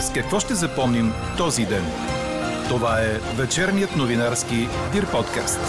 С 0.00 0.12
какво 0.12 0.40
ще 0.40 0.54
запомним 0.54 1.12
този 1.36 1.66
ден? 1.66 1.84
Това 2.68 3.00
е 3.00 3.18
вечерният 3.36 3.96
новинарски 3.96 4.54
Дир 4.92 5.10
подкаст. 5.10 5.60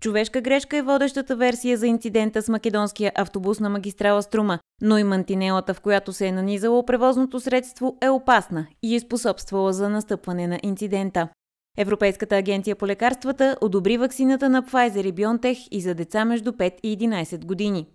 Човешка 0.00 0.40
грешка 0.40 0.76
е 0.76 0.82
водещата 0.82 1.36
версия 1.36 1.76
за 1.78 1.86
инцидента 1.86 2.42
с 2.42 2.48
македонския 2.48 3.12
автобус 3.14 3.60
на 3.60 3.70
магистрала 3.70 4.22
Струма, 4.22 4.58
но 4.82 4.98
и 4.98 5.04
мантинелата, 5.04 5.74
в 5.74 5.80
която 5.80 6.12
се 6.12 6.26
е 6.26 6.32
нанизало 6.32 6.86
превозното 6.86 7.40
средство, 7.40 7.96
е 8.02 8.08
опасна 8.08 8.66
и 8.82 8.94
е 8.96 9.00
способствала 9.00 9.72
за 9.72 9.88
настъпване 9.88 10.46
на 10.46 10.58
инцидента. 10.62 11.28
Европейската 11.78 12.36
агенция 12.36 12.76
по 12.76 12.86
лекарствата 12.86 13.56
одобри 13.60 13.98
ваксината 13.98 14.48
на 14.48 14.62
Pfizer 14.62 15.08
и 15.08 15.14
BioNTech 15.14 15.68
и 15.70 15.80
за 15.80 15.94
деца 15.94 16.24
между 16.24 16.52
5 16.52 16.72
и 16.82 16.98
11 16.98 17.44
години. 17.44 17.86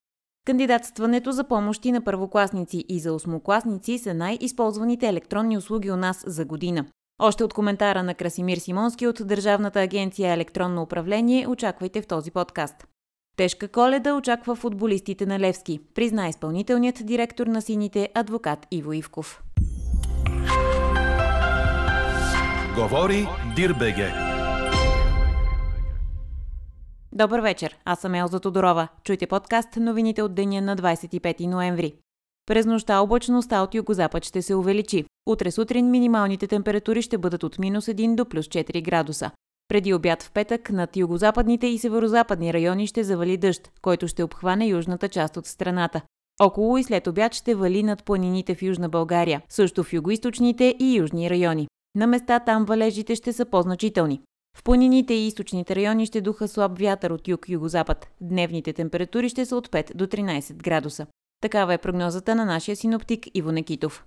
Кандидатстването 0.46 1.32
за 1.32 1.44
помощи 1.44 1.92
на 1.92 2.04
първокласници 2.04 2.86
и 2.90 3.00
за 3.00 3.14
осмокласници 3.14 3.98
са 3.98 4.14
най-използваните 4.14 5.08
електронни 5.08 5.58
услуги 5.58 5.92
у 5.92 5.96
нас 5.96 6.24
за 6.28 6.46
година. 6.46 6.86
Още 7.22 7.44
от 7.44 7.54
коментара 7.54 8.04
на 8.04 8.14
Красимир 8.14 8.58
Симонски 8.58 9.08
от 9.08 9.22
Държавната 9.28 9.80
агенция 9.80 10.34
електронно 10.34 10.82
управление 10.82 11.48
очаквайте 11.48 12.02
в 12.02 12.08
този 12.08 12.32
подкаст. 12.32 12.76
Тежка 13.38 13.68
коледа 13.68 14.16
очаква 14.16 14.56
футболистите 14.56 15.26
на 15.26 15.40
Левски, 15.40 15.80
призна 15.96 16.28
изпълнителният 16.28 17.06
директор 17.06 17.48
на 17.48 17.62
сините 17.62 18.10
адвокат 18.14 18.68
Иво 18.72 18.94
Ивков. 18.94 19.44
Говори 22.76 23.28
Дирбеге. 23.56 24.29
Добър 27.14 27.40
вечер, 27.40 27.78
аз 27.86 28.00
съм 28.00 28.16
Елза 28.16 28.40
Тодорова. 28.40 28.88
Чуйте 29.04 29.28
подкаст 29.28 29.76
новините 29.76 30.22
от 30.22 30.36
деня 30.36 30.62
на 30.62 30.76
25 30.76 31.48
ноември. 31.48 31.94
През 32.46 32.66
нощта 32.66 33.00
облачността 33.00 33.62
от 33.62 33.76
югозапад 33.76 34.26
ще 34.26 34.42
се 34.42 34.56
увеличи. 34.56 35.06
Утре 35.28 35.52
сутрин 35.52 35.90
минималните 35.90 36.48
температури 36.48 37.02
ще 37.02 37.18
бъдат 37.18 37.44
от 37.44 37.60
минус 37.60 37.86
1 37.86 38.16
до 38.16 38.26
плюс 38.26 38.46
4 38.46 38.84
градуса. 38.84 39.32
Преди 39.68 39.94
обяд 39.94 40.24
в 40.24 40.32
петък 40.32 40.70
над 40.70 40.98
югозападните 40.98 41.68
и 41.68 41.78
северозападни 41.78 42.54
райони 42.54 42.88
ще 42.88 43.04
завали 43.04 43.38
дъжд, 43.38 43.72
който 43.82 44.08
ще 44.08 44.24
обхване 44.24 44.66
южната 44.66 45.10
част 45.10 45.38
от 45.38 45.46
страната. 45.46 46.02
Около 46.42 46.78
и 46.78 46.84
след 46.84 47.08
обяд 47.08 47.34
ще 47.34 47.56
вали 47.56 47.84
над 47.84 48.04
планините 48.04 48.56
в 48.56 48.62
Южна 48.62 48.90
България, 48.90 49.42
също 49.50 49.84
в 49.84 49.94
югоисточните 49.94 50.76
и 50.80 50.98
южни 50.98 51.30
райони. 51.30 51.68
На 51.96 52.08
места 52.08 52.40
там 52.40 52.66
валежите 52.66 53.16
ще 53.16 53.34
са 53.34 53.46
по-значителни. 53.46 54.22
В 54.58 54.64
планините 54.64 55.14
и 55.14 55.28
източните 55.28 55.76
райони 55.76 56.06
ще 56.06 56.22
духа 56.22 56.48
слаб 56.48 56.80
вятър 56.80 57.12
от 57.12 57.28
юг-югозапад. 57.28 58.08
Дневните 58.22 58.74
температури 58.74 59.30
ще 59.30 59.46
са 59.46 59.56
от 59.56 59.70
5 59.70 59.96
до 59.96 60.08
13 60.08 60.54
градуса. 60.56 61.08
Такава 61.42 61.74
е 61.74 61.78
прогнозата 61.78 62.36
на 62.36 62.46
нашия 62.46 62.76
синоптик 62.76 63.26
Иво 63.34 63.52
Некитов. 63.52 64.06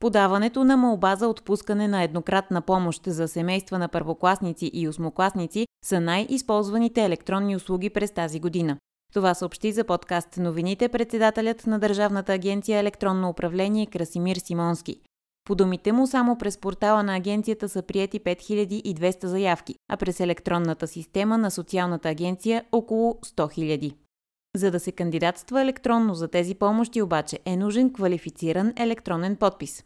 Подаването 0.00 0.64
на 0.64 0.76
молба 0.76 1.16
за 1.16 1.28
отпускане 1.28 1.88
на 1.88 2.02
еднократна 2.02 2.62
помощ 2.62 3.02
за 3.06 3.28
семейства 3.28 3.78
на 3.78 3.88
първокласници 3.88 4.70
и 4.74 4.88
осмокласници 4.88 5.66
са 5.84 6.00
най-използваните 6.00 7.04
електронни 7.04 7.56
услуги 7.56 7.90
през 7.90 8.12
тази 8.12 8.40
година. 8.40 8.76
Това 9.14 9.34
съобщи 9.34 9.72
за 9.72 9.84
подкаст 9.84 10.36
новините 10.36 10.88
председателят 10.88 11.66
на 11.66 11.78
Държавната 11.78 12.32
агенция 12.32 12.80
електронно 12.80 13.28
управление 13.28 13.86
Красимир 13.86 14.36
Симонски. 14.36 15.00
По 15.44 15.54
думите 15.54 15.92
му, 15.92 16.06
само 16.06 16.38
през 16.38 16.58
портала 16.58 17.02
на 17.02 17.16
агенцията 17.16 17.68
са 17.68 17.82
приети 17.82 18.20
5200 18.20 19.26
заявки, 19.26 19.74
а 19.88 19.96
през 19.96 20.20
електронната 20.20 20.86
система 20.86 21.38
на 21.38 21.50
социалната 21.50 22.08
агенция 22.08 22.64
около 22.72 23.12
100 23.12 23.58
000. 23.58 23.94
За 24.56 24.70
да 24.70 24.80
се 24.80 24.92
кандидатства 24.92 25.62
електронно 25.62 26.14
за 26.14 26.28
тези 26.28 26.54
помощи 26.54 27.02
обаче 27.02 27.38
е 27.44 27.56
нужен 27.56 27.92
квалифициран 27.92 28.72
електронен 28.76 29.36
подпис. 29.36 29.84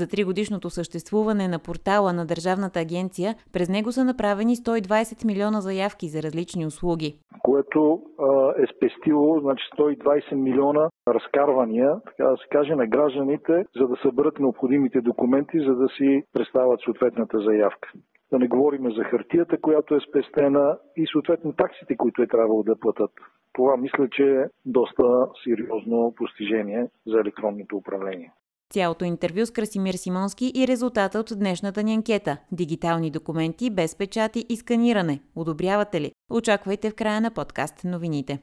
За 0.00 0.08
тригодишното 0.08 0.70
съществуване 0.70 1.48
на 1.48 1.58
портала 1.58 2.12
на 2.12 2.26
Държавната 2.26 2.80
агенция, 2.80 3.34
през 3.52 3.68
него 3.68 3.92
са 3.92 4.04
направени 4.04 4.56
120 4.56 5.26
милиона 5.26 5.60
заявки 5.60 6.08
за 6.08 6.22
различни 6.22 6.66
услуги. 6.66 7.18
Което 7.42 8.02
а, 8.18 8.50
е 8.62 8.64
спестило 8.76 9.40
значи 9.40 9.64
120 9.78 10.34
милиона 10.34 10.88
разкарвания, 11.08 11.90
така 12.06 12.24
да 12.24 12.36
се 12.36 12.48
каже, 12.50 12.74
на 12.74 12.86
гражданите, 12.86 13.64
за 13.76 13.88
да 13.88 13.96
съберат 14.02 14.38
необходимите 14.38 15.00
документи, 15.00 15.58
за 15.68 15.74
да 15.74 15.88
си 15.88 16.22
представят 16.32 16.80
съответната 16.84 17.38
заявка. 17.38 17.88
Да 18.32 18.38
не 18.38 18.48
говорим 18.48 18.92
за 18.96 19.04
хартията, 19.04 19.60
която 19.60 19.94
е 19.94 20.06
спестена 20.08 20.78
и 20.96 21.06
съответно 21.12 21.52
таксите, 21.52 21.96
които 21.96 22.22
е 22.22 22.26
трябвало 22.26 22.62
да 22.62 22.80
платят. 22.80 23.10
Това 23.52 23.76
мисля, 23.76 24.08
че 24.08 24.22
е 24.22 24.44
доста 24.66 25.26
сериозно 25.44 26.14
постижение 26.16 26.88
за 27.06 27.20
електронното 27.20 27.76
управление. 27.76 28.32
Цялото 28.74 29.04
интервю 29.04 29.46
с 29.46 29.50
Красимир 29.50 29.94
Симонски 29.94 30.52
и 30.54 30.68
резултата 30.68 31.18
от 31.18 31.32
днешната 31.36 31.82
ни 31.82 31.94
анкета. 31.94 32.36
Дигитални 32.52 33.10
документи 33.10 33.70
без 33.70 33.96
печати 33.96 34.46
и 34.48 34.56
сканиране. 34.56 35.20
Одобрявате 35.36 36.00
ли? 36.00 36.12
Очаквайте 36.30 36.90
в 36.90 36.94
края 36.94 37.20
на 37.20 37.30
подкаст 37.30 37.74
новините. 37.84 38.38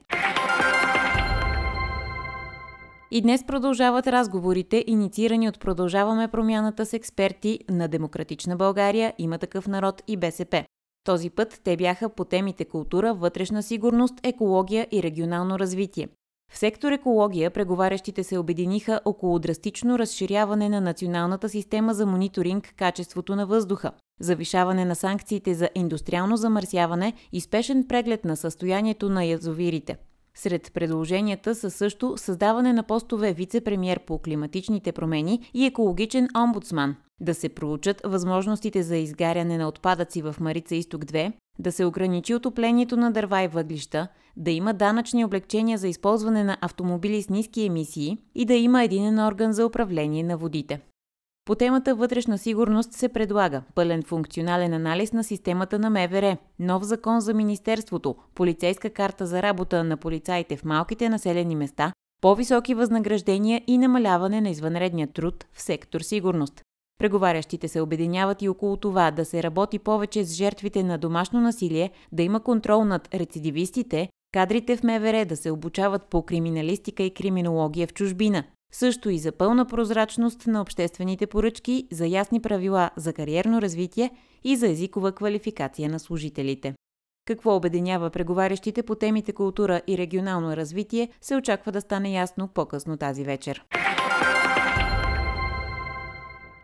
И 3.10 3.20
днес 3.20 3.44
продължават 3.46 4.06
разговорите, 4.06 4.84
инициирани 4.86 5.48
от 5.48 5.60
Продължаваме 5.60 6.28
промяната 6.28 6.86
с 6.86 6.92
експерти 6.92 7.58
на 7.70 7.88
Демократична 7.88 8.56
България, 8.56 9.14
има 9.18 9.38
такъв 9.38 9.68
народ 9.68 10.02
и 10.08 10.16
БСП. 10.16 10.64
Този 11.04 11.30
път 11.30 11.60
те 11.64 11.76
бяха 11.76 12.08
по 12.08 12.24
темите 12.24 12.64
култура, 12.64 13.14
вътрешна 13.14 13.62
сигурност, 13.62 14.14
екология 14.22 14.86
и 14.92 15.02
регионално 15.02 15.58
развитие. 15.58 16.08
В 16.52 16.58
сектор 16.58 16.92
екология 16.92 17.50
преговарящите 17.50 18.24
се 18.24 18.38
обединиха 18.38 19.00
около 19.04 19.38
драстично 19.38 19.98
разширяване 19.98 20.68
на 20.68 20.80
националната 20.80 21.48
система 21.48 21.94
за 21.94 22.06
мониторинг 22.06 22.74
качеството 22.76 23.36
на 23.36 23.46
въздуха, 23.46 23.92
завишаване 24.20 24.84
на 24.84 24.94
санкциите 24.94 25.54
за 25.54 25.68
индустриално 25.74 26.36
замърсяване 26.36 27.12
и 27.32 27.40
спешен 27.40 27.86
преглед 27.88 28.24
на 28.24 28.36
състоянието 28.36 29.08
на 29.08 29.24
язовирите. 29.24 29.96
Сред 30.34 30.70
предложенията 30.74 31.54
са 31.54 31.70
също 31.70 32.14
създаване 32.16 32.72
на 32.72 32.82
постове 32.82 33.34
вице-премьер 33.34 33.98
по 34.06 34.18
климатичните 34.18 34.92
промени 34.92 35.50
и 35.54 35.66
екологичен 35.66 36.28
омбудсман, 36.36 36.96
да 37.20 37.34
се 37.34 37.48
проучат 37.48 38.00
възможностите 38.04 38.82
за 38.82 38.96
изгаряне 38.96 39.58
на 39.58 39.68
отпадъци 39.68 40.22
в 40.22 40.36
Марица 40.40 40.74
Изток 40.74 41.04
2, 41.04 41.32
да 41.58 41.72
се 41.72 41.84
ограничи 41.84 42.34
отоплението 42.34 42.96
на 42.96 43.10
дърва 43.10 43.42
и 43.42 43.48
въглища, 43.48 44.08
да 44.36 44.50
има 44.50 44.74
данъчни 44.74 45.24
облегчения 45.24 45.78
за 45.78 45.88
използване 45.88 46.44
на 46.44 46.58
автомобили 46.60 47.22
с 47.22 47.28
ниски 47.28 47.64
емисии 47.64 48.18
и 48.34 48.44
да 48.44 48.54
има 48.54 48.82
единен 48.82 49.18
орган 49.18 49.52
за 49.52 49.66
управление 49.66 50.22
на 50.22 50.36
водите. 50.36 50.80
По 51.44 51.54
темата 51.54 51.94
вътрешна 51.94 52.38
сигурност 52.38 52.92
се 52.92 53.08
предлага 53.08 53.62
пълен 53.74 54.02
функционален 54.02 54.72
анализ 54.72 55.12
на 55.12 55.24
системата 55.24 55.78
на 55.78 55.90
МВР, 55.90 56.36
нов 56.58 56.82
закон 56.82 57.20
за 57.20 57.34
Министерството, 57.34 58.16
полицейска 58.34 58.90
карта 58.90 59.26
за 59.26 59.42
работа 59.42 59.84
на 59.84 59.96
полицаите 59.96 60.56
в 60.56 60.64
малките 60.64 61.08
населени 61.08 61.56
места, 61.56 61.92
по-високи 62.20 62.74
възнаграждения 62.74 63.62
и 63.66 63.78
намаляване 63.78 64.40
на 64.40 64.50
извънредния 64.50 65.12
труд 65.12 65.44
в 65.52 65.62
сектор 65.62 66.00
сигурност. 66.00 66.62
Преговарящите 67.02 67.68
се 67.68 67.80
обединяват 67.80 68.42
и 68.42 68.48
около 68.48 68.76
това 68.76 69.10
да 69.10 69.24
се 69.24 69.42
работи 69.42 69.78
повече 69.78 70.24
с 70.24 70.34
жертвите 70.34 70.82
на 70.82 70.98
домашно 70.98 71.40
насилие, 71.40 71.90
да 72.12 72.22
има 72.22 72.40
контрол 72.40 72.84
над 72.84 73.14
рецидивистите, 73.14 74.08
кадрите 74.32 74.76
в 74.76 74.82
МВР 74.82 75.24
да 75.24 75.36
се 75.36 75.50
обучават 75.50 76.06
по 76.06 76.22
криминалистика 76.22 77.02
и 77.02 77.14
криминология 77.14 77.86
в 77.86 77.92
чужбина. 77.92 78.44
Също 78.72 79.10
и 79.10 79.18
за 79.18 79.32
пълна 79.32 79.66
прозрачност 79.66 80.46
на 80.46 80.60
обществените 80.60 81.26
поръчки, 81.26 81.88
за 81.92 82.06
ясни 82.06 82.40
правила 82.40 82.90
за 82.96 83.12
кариерно 83.12 83.62
развитие 83.62 84.10
и 84.44 84.56
за 84.56 84.68
езикова 84.68 85.12
квалификация 85.12 85.88
на 85.88 85.98
служителите. 85.98 86.74
Какво 87.26 87.56
обединява 87.56 88.10
преговарящите 88.10 88.82
по 88.82 88.94
темите 88.94 89.32
култура 89.32 89.82
и 89.86 89.98
регионално 89.98 90.56
развитие, 90.56 91.08
се 91.20 91.36
очаква 91.36 91.72
да 91.72 91.80
стане 91.80 92.12
ясно 92.12 92.48
по-късно 92.48 92.96
тази 92.96 93.24
вечер. 93.24 93.64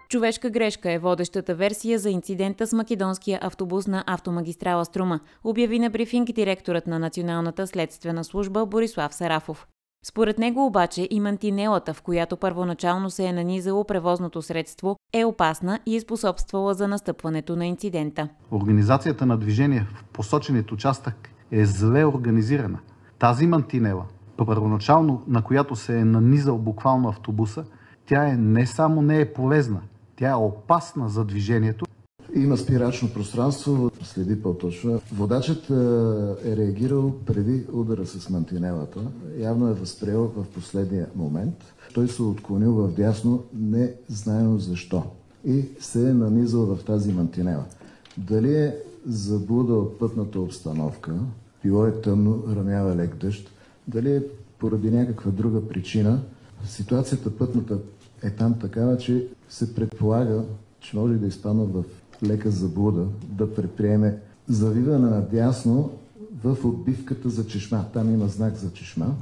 Човешка 0.09 0.51
грешка 0.51 0.93
е 0.93 0.99
водещата 0.99 1.55
версия 1.55 1.99
за 1.99 2.11
инцидента 2.11 2.67
с 2.67 2.73
македонския 2.73 3.39
автобус 3.43 3.87
на 3.87 4.05
автомагистрала 4.07 4.85
Струма, 4.85 5.21
обяви 5.45 5.79
на 5.79 5.91
брифинг 5.91 6.29
директорът 6.29 6.87
на 6.87 6.99
Националната 6.99 7.67
следствена 7.67 8.25
служба 8.25 8.67
Борислав 8.67 9.15
Сарафов. 9.15 9.67
Според 10.05 10.39
него 10.39 10.67
обаче 10.67 11.09
и 11.11 11.21
мантинелата, 11.21 11.95
в 11.95 12.03
която 12.03 12.37
първоначално 12.37 13.11
се 13.11 13.27
е 13.27 13.33
нанизало 13.33 13.85
превозното 13.85 14.43
средство, 14.43 14.97
е 15.13 15.25
опасна 15.25 15.81
и 15.87 15.97
е 15.97 16.01
способствала 16.01 16.75
за 16.75 16.89
настъпването 16.89 17.57
на 17.57 17.67
инцидента. 17.67 18.29
Организацията 18.53 19.27
на 19.27 19.39
движение 19.39 19.87
в 19.95 20.05
посоченият 20.05 20.73
участък 20.73 21.31
е 21.51 21.65
зле 21.65 22.05
организирана. 22.05 22.79
Тази 23.19 23.47
мантинела, 23.47 24.05
първоначално 24.37 25.23
на 25.27 25.43
която 25.43 25.77
се 25.77 25.99
е 25.99 26.05
нанизал 26.05 26.59
буквално 26.59 27.09
автобуса, 27.09 27.65
тя 28.07 28.29
е 28.29 28.37
не 28.37 28.67
само 28.67 29.03
не 29.03 29.21
е 29.21 29.33
полезна, 29.33 29.81
тя 30.19 30.31
е 30.31 30.35
опасна 30.35 31.09
за 31.09 31.25
движението. 31.25 31.85
Има 32.35 32.57
спирачно 32.57 33.09
пространство, 33.09 33.91
следи 34.03 34.43
по-точно. 34.43 35.01
Водачът 35.13 35.71
е 36.45 36.57
реагирал 36.57 37.15
преди 37.27 37.65
удара 37.73 38.07
с 38.07 38.31
мантинелата. 38.31 39.01
Явно 39.39 39.69
е 39.69 39.73
възприел 39.73 40.33
в 40.37 40.45
последния 40.55 41.07
момент. 41.17 41.55
Той 41.95 42.09
се 42.09 42.23
отклонил 42.23 42.73
в 42.73 42.93
дясно, 42.93 43.45
не 43.55 43.93
знаено 44.09 44.59
защо. 44.59 45.03
И 45.45 45.65
се 45.81 46.11
е 46.11 46.15
нанизал 46.15 46.63
в 46.63 46.85
тази 46.85 47.13
мантинела. 47.13 47.65
Дали 48.17 48.55
е 48.55 48.77
заблудал 49.07 49.99
пътната 49.99 50.41
обстановка, 50.41 51.15
било 51.65 51.87
е 51.87 52.01
тъмно, 52.01 52.45
рамява 52.57 52.97
лек 52.97 53.17
дъжд, 53.17 53.51
дали 53.89 54.17
е 54.17 54.23
поради 54.59 54.91
някаква 54.91 55.31
друга 55.31 55.69
причина, 55.69 56.23
ситуацията 56.65 57.37
пътната 57.37 57.79
е 58.23 58.31
там 58.31 58.59
такава, 58.59 58.99
че 58.99 59.29
се 59.49 59.75
предполага, 59.75 60.45
че 60.81 60.97
може 60.97 61.15
да 61.15 61.27
изпадна 61.27 61.65
в 61.65 61.85
лека 62.23 62.51
заблуда, 62.51 63.07
да 63.29 63.55
предприеме 63.55 64.19
завиване 64.49 65.11
надясно 65.11 65.91
в 66.45 66.65
отбивката 66.65 67.29
за 67.29 67.47
чешма. 67.47 67.85
Там 67.93 68.15
има 68.15 68.29
знак 68.29 68.57
за 68.57 68.73
чешма, 68.73 69.15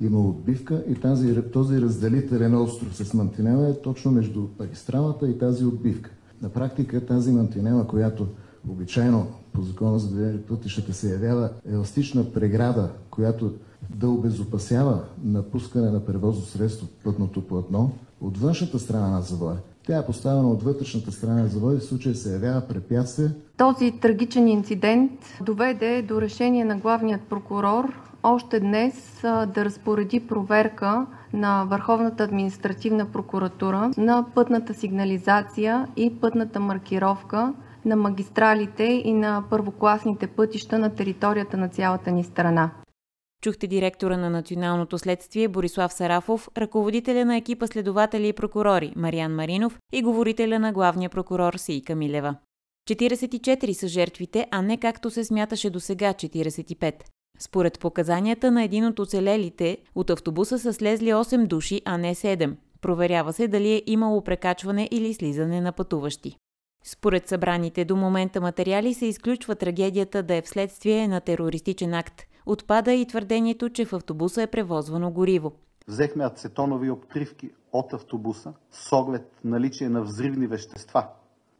има 0.00 0.20
отбивка 0.20 0.84
и 0.88 0.94
тази, 0.94 1.42
този 1.42 1.80
разделителен 1.80 2.54
остров 2.54 2.96
с 2.96 3.14
мантинела 3.14 3.68
е 3.68 3.80
точно 3.82 4.10
между 4.10 4.46
магистралата 4.58 5.28
и 5.28 5.38
тази 5.38 5.64
отбивка. 5.64 6.10
На 6.42 6.48
практика 6.48 7.06
тази 7.06 7.32
мантинела, 7.32 7.86
която 7.86 8.26
обичайно 8.68 9.26
по 9.52 9.62
закона 9.62 9.98
за 9.98 10.08
движение 10.08 10.42
пътищата 10.42 10.92
се 10.92 11.12
явява 11.12 11.50
еластична 11.68 12.32
преграда, 12.32 12.90
която 13.10 13.52
да 13.96 14.08
обезопасява 14.08 15.04
напускане 15.24 15.90
на 15.90 16.04
превозно 16.04 16.44
средство 16.44 16.86
пътното 17.04 17.46
платно 17.46 17.92
от 18.20 18.38
външната 18.38 18.78
страна 18.78 19.08
на 19.08 19.22
завоя. 19.22 19.56
Тя 19.86 19.98
е 19.98 20.06
поставена 20.06 20.50
от 20.50 20.62
вътрешната 20.62 21.12
страна 21.12 21.42
на 21.42 21.48
завоя 21.48 21.76
и 21.76 21.78
в 21.78 21.84
случая 21.84 22.14
се 22.14 22.32
явява 22.32 22.60
препятствие. 22.60 23.28
Този 23.56 23.92
трагичен 24.00 24.48
инцидент 24.48 25.10
доведе 25.40 26.02
до 26.02 26.20
решение 26.20 26.64
на 26.64 26.76
главният 26.76 27.22
прокурор 27.22 27.92
още 28.22 28.60
днес 28.60 29.18
да 29.22 29.64
разпореди 29.64 30.20
проверка 30.20 31.06
на 31.32 31.64
Върховната 31.64 32.24
административна 32.24 33.06
прокуратура 33.06 33.90
на 33.96 34.26
пътната 34.34 34.74
сигнализация 34.74 35.88
и 35.96 36.20
пътната 36.20 36.60
маркировка 36.60 37.54
на 37.84 37.96
магистралите 37.96 38.84
и 38.84 39.12
на 39.12 39.44
първокласните 39.50 40.26
пътища 40.26 40.78
на 40.78 40.90
територията 40.90 41.56
на 41.56 41.68
цялата 41.68 42.10
ни 42.10 42.24
страна. 42.24 42.70
Чухте 43.42 43.66
директора 43.66 44.16
на 44.16 44.30
Националното 44.30 44.98
следствие 44.98 45.48
Борислав 45.48 45.92
Сарафов, 45.92 46.48
ръководителя 46.56 47.24
на 47.24 47.36
екипа 47.36 47.66
следователи 47.66 48.28
и 48.28 48.32
прокурори 48.32 48.92
Мариан 48.96 49.34
Маринов 49.34 49.78
и 49.92 50.02
говорителя 50.02 50.58
на 50.58 50.72
главния 50.72 51.10
прокурор 51.10 51.54
Сейка 51.54 51.96
Милева. 51.96 52.36
44 52.90 53.72
са 53.72 53.88
жертвите, 53.88 54.46
а 54.50 54.62
не 54.62 54.76
както 54.76 55.10
се 55.10 55.24
смяташе 55.24 55.70
до 55.70 55.80
сега 55.80 56.12
45. 56.12 56.94
Според 57.38 57.80
показанията 57.80 58.50
на 58.50 58.62
един 58.62 58.86
от 58.86 58.98
оцелелите, 58.98 59.78
от 59.94 60.10
автобуса 60.10 60.58
са 60.58 60.72
слезли 60.72 61.08
8 61.08 61.46
души, 61.46 61.82
а 61.84 61.98
не 61.98 62.14
7. 62.14 62.56
Проверява 62.80 63.32
се 63.32 63.48
дали 63.48 63.72
е 63.72 63.82
имало 63.86 64.24
прекачване 64.24 64.88
или 64.90 65.14
слизане 65.14 65.60
на 65.60 65.72
пътуващи. 65.72 66.36
Според 66.84 67.28
събраните 67.28 67.84
до 67.84 67.96
момента 67.96 68.40
материали 68.40 68.94
се 68.94 69.06
изключва 69.06 69.54
трагедията 69.54 70.22
да 70.22 70.34
е 70.34 70.42
вследствие 70.42 71.08
на 71.08 71.20
терористичен 71.20 71.94
акт. 71.94 72.22
Отпада 72.46 72.92
и 72.92 73.06
твърдението, 73.06 73.70
че 73.70 73.84
в 73.84 73.92
автобуса 73.92 74.42
е 74.42 74.46
превозвано 74.46 75.10
гориво. 75.10 75.52
Взехме 75.88 76.24
ацетонови 76.24 76.90
обтривки 76.90 77.50
от 77.72 77.92
автобуса 77.92 78.52
с 78.70 78.92
оглед 78.92 79.32
наличие 79.44 79.88
на 79.88 80.02
взривни 80.02 80.46
вещества. 80.46 81.08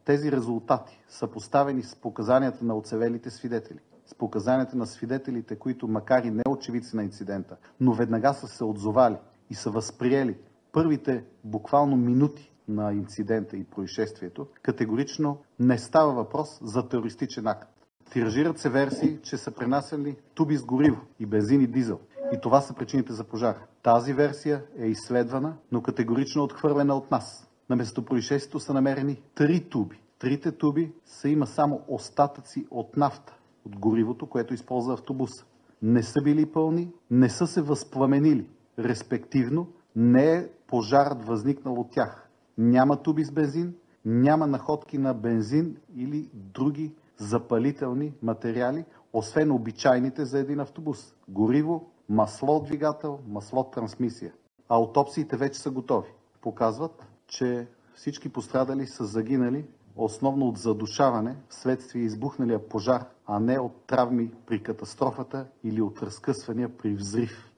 Тези 0.05 0.31
резултати 0.31 0.99
са 1.09 1.27
поставени 1.27 1.83
с 1.83 1.95
показанията 1.95 2.65
на 2.65 2.77
оцевелите 2.77 3.29
свидетели, 3.29 3.79
с 4.05 4.15
показанията 4.15 4.77
на 4.77 4.85
свидетелите, 4.85 5.55
които 5.55 5.87
макар 5.87 6.23
и 6.23 6.31
не 6.31 6.43
очевидци 6.49 6.95
на 6.95 7.03
инцидента, 7.03 7.57
но 7.79 7.93
веднага 7.93 8.33
са 8.33 8.47
се 8.47 8.63
отзовали 8.63 9.15
и 9.49 9.55
са 9.55 9.69
възприели 9.69 10.37
първите 10.71 11.23
буквално 11.43 11.95
минути 11.95 12.53
на 12.67 12.93
инцидента 12.93 13.57
и 13.57 13.63
происшествието, 13.63 14.47
категорично 14.61 15.37
не 15.59 15.77
става 15.77 16.13
въпрос 16.13 16.59
за 16.61 16.89
терористичен 16.89 17.47
акт. 17.47 17.76
Тиражират 18.11 18.59
се 18.59 18.69
версии, 18.69 19.19
че 19.23 19.37
са 19.37 19.51
пренасяли 19.51 20.15
туби 20.33 20.57
с 20.57 20.65
гориво 20.65 21.01
и 21.19 21.25
бензин 21.25 21.61
и 21.61 21.67
дизел. 21.67 21.99
И 22.33 22.37
това 22.41 22.61
са 22.61 22.73
причините 22.73 23.13
за 23.13 23.23
пожар. 23.23 23.55
Тази 23.83 24.13
версия 24.13 24.63
е 24.77 24.85
изследвана, 24.85 25.53
но 25.71 25.81
категорично 25.81 26.43
отхвърлена 26.43 26.95
от 26.95 27.11
нас. 27.11 27.49
На 27.69 27.75
местопроизшествието 27.75 28.59
са 28.59 28.73
намерени 28.73 29.21
три 29.35 29.69
туби. 29.69 30.01
Трите 30.19 30.51
туби 30.51 30.91
са 31.05 31.29
има 31.29 31.47
само 31.47 31.81
остатъци 31.87 32.67
от 32.71 32.97
нафта, 32.97 33.37
от 33.65 33.75
горивото, 33.75 34.25
което 34.25 34.53
използва 34.53 34.93
автобуса. 34.93 35.45
Не 35.81 36.03
са 36.03 36.21
били 36.23 36.45
пълни, 36.45 36.91
не 37.11 37.29
са 37.29 37.47
се 37.47 37.61
възпламенили. 37.61 38.49
Респективно, 38.79 39.67
не 39.95 40.33
е 40.33 40.47
пожарът 40.67 41.25
възникнал 41.25 41.73
от 41.73 41.91
тях. 41.91 42.29
Няма 42.57 43.01
туби 43.01 43.23
с 43.23 43.31
бензин, 43.31 43.73
няма 44.05 44.47
находки 44.47 44.97
на 44.97 45.13
бензин 45.13 45.77
или 45.95 46.29
други 46.33 46.93
запалителни 47.17 48.13
материали, 48.21 48.85
освен 49.13 49.51
обичайните 49.51 50.25
за 50.25 50.39
един 50.39 50.59
автобус– 50.59 51.13
гориво, 51.29 51.89
масло 52.09 52.55
от 52.55 52.65
двигател, 52.65 53.19
масло 53.27 53.59
от 53.59 53.71
трансмисия. 53.71 54.33
Аутопсиите 54.69 55.37
вече 55.37 55.59
са 55.59 55.71
готови. 55.71 56.09
Показват, 56.41 57.07
че 57.27 57.67
всички 57.95 58.29
пострадали 58.29 58.87
са 58.87 59.05
загинали 59.05 59.65
основно 59.95 60.47
от 60.47 60.57
задушаване 60.57 61.35
вследствие 61.49 62.03
избухналия 62.03 62.69
пожар, 62.69 63.05
а 63.25 63.39
не 63.39 63.59
от 63.59 63.85
травми 63.87 64.31
при 64.45 64.63
катастрофата 64.63 65.45
или 65.63 65.81
от 65.81 66.03
разкъсвания 66.03 66.77
при 66.77 66.95
взрив. 66.95 67.51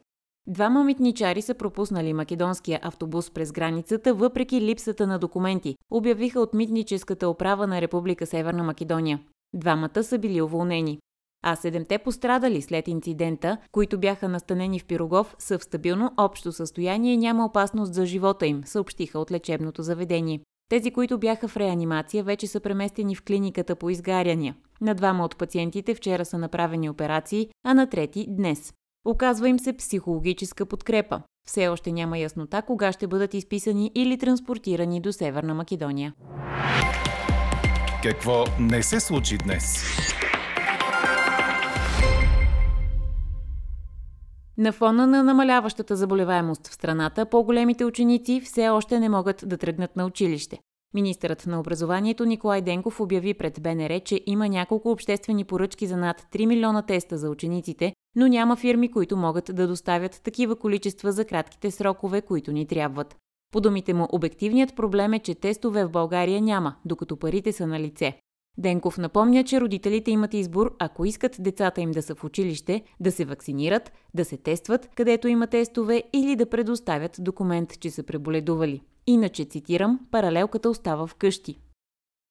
Двама 0.47 0.83
митничари 0.83 1.41
са 1.41 1.53
пропуснали 1.53 2.13
македонския 2.13 2.79
автобус 2.83 3.31
през 3.31 3.51
границата, 3.51 4.13
въпреки 4.13 4.61
липсата 4.61 5.07
на 5.07 5.19
документи, 5.19 5.75
обявиха 5.91 6.39
от 6.39 6.53
митническата 6.53 7.29
управа 7.29 7.67
на 7.67 7.81
Република 7.81 8.25
Северна 8.25 8.63
Македония. 8.63 9.19
Двамата 9.53 10.03
са 10.03 10.17
били 10.17 10.41
уволнени. 10.41 10.99
А 11.43 11.55
седемте 11.55 11.97
пострадали 11.97 12.61
след 12.61 12.87
инцидента, 12.87 13.57
които 13.71 13.99
бяха 13.99 14.29
настанени 14.29 14.79
в 14.79 14.85
Пирогов, 14.85 15.35
са 15.39 15.59
в 15.59 15.63
стабилно 15.63 16.11
общо 16.17 16.51
състояние 16.51 17.13
и 17.13 17.17
няма 17.17 17.45
опасност 17.45 17.93
за 17.93 18.05
живота 18.05 18.47
им, 18.47 18.61
съобщиха 18.65 19.19
от 19.19 19.31
лечебното 19.31 19.81
заведение. 19.81 20.39
Тези, 20.69 20.91
които 20.91 21.17
бяха 21.17 21.47
в 21.47 21.57
реанимация, 21.57 22.23
вече 22.23 22.47
са 22.47 22.59
преместени 22.59 23.15
в 23.15 23.23
клиниката 23.23 23.75
по 23.75 23.89
изгаряния. 23.89 24.55
На 24.81 24.95
двама 24.95 25.25
от 25.25 25.37
пациентите 25.37 25.95
вчера 25.95 26.25
са 26.25 26.37
направени 26.37 26.89
операции, 26.89 27.49
а 27.65 27.73
на 27.73 27.89
трети– 27.89 28.25
днес. 28.29 28.73
Оказва 29.05 29.49
им 29.49 29.59
се 29.59 29.77
психологическа 29.77 30.65
подкрепа. 30.65 31.21
Все 31.47 31.67
още 31.67 31.91
няма 31.91 32.17
яснота 32.17 32.61
кога 32.61 32.91
ще 32.91 33.07
бъдат 33.07 33.33
изписани 33.33 33.91
или 33.95 34.17
транспортирани 34.17 35.01
до 35.01 35.13
Северна 35.13 35.53
Македония. 35.53 36.13
Какво 38.03 38.43
не 38.59 38.83
се 38.83 38.99
случи 38.99 39.37
днес? 39.37 39.83
На 44.57 44.71
фона 44.71 45.07
на 45.07 45.23
намаляващата 45.23 45.95
заболеваемост 45.95 46.67
в 46.67 46.73
страната, 46.73 47.25
по-големите 47.25 47.85
ученици 47.85 48.41
все 48.45 48.69
още 48.69 48.99
не 48.99 49.09
могат 49.09 49.43
да 49.45 49.57
тръгнат 49.57 49.95
на 49.95 50.05
училище. 50.05 50.59
Министърът 50.93 51.45
на 51.47 51.59
образованието 51.59 52.25
Николай 52.25 52.61
Денков 52.61 52.99
обяви 52.99 53.33
пред 53.33 53.61
БНР, 53.61 53.99
че 53.99 54.21
има 54.25 54.49
няколко 54.49 54.91
обществени 54.91 55.43
поръчки 55.43 55.87
за 55.87 55.97
над 55.97 56.27
3 56.33 56.45
милиона 56.45 56.81
теста 56.81 57.17
за 57.17 57.29
учениците, 57.29 57.93
но 58.15 58.27
няма 58.27 58.55
фирми, 58.55 58.91
които 58.91 59.17
могат 59.17 59.51
да 59.53 59.67
доставят 59.67 60.21
такива 60.23 60.55
количества 60.55 61.11
за 61.11 61.25
кратките 61.25 61.71
срокове, 61.71 62.21
които 62.21 62.51
ни 62.51 62.67
трябват. 62.67 63.15
По 63.51 63.61
думите 63.61 63.93
му, 63.93 64.07
обективният 64.11 64.75
проблем 64.75 65.13
е, 65.13 65.19
че 65.19 65.35
тестове 65.35 65.85
в 65.85 65.89
България 65.89 66.41
няма, 66.41 66.75
докато 66.85 67.17
парите 67.17 67.51
са 67.51 67.67
на 67.67 67.79
лице. 67.79 68.19
Денков 68.57 68.97
напомня, 68.97 69.43
че 69.43 69.61
родителите 69.61 70.11
имат 70.11 70.33
избор, 70.33 70.75
ако 70.79 71.05
искат 71.05 71.35
децата 71.39 71.81
им 71.81 71.91
да 71.91 72.01
са 72.01 72.15
в 72.15 72.23
училище, 72.23 72.83
да 72.99 73.11
се 73.11 73.25
вакцинират, 73.25 73.91
да 74.13 74.25
се 74.25 74.37
тестват, 74.37 74.89
където 74.95 75.27
има 75.27 75.47
тестове 75.47 76.03
или 76.13 76.35
да 76.35 76.49
предоставят 76.49 77.15
документ, 77.19 77.79
че 77.79 77.89
са 77.89 78.03
преболедували. 78.03 78.81
Иначе, 79.07 79.45
цитирам, 79.45 79.99
паралелката 80.11 80.69
остава 80.69 81.07
вкъщи. 81.07 81.59